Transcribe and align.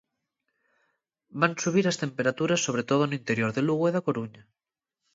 Van 1.39 1.53
subiras 1.63 1.99
temperaturas 2.03 2.63
sobre 2.67 2.83
todo 2.89 3.03
no 3.05 3.17
interior 3.21 3.51
de 3.53 3.61
Lugo 3.67 3.85
e 3.87 3.93
da 3.95 4.05
Coruña. 4.07 4.43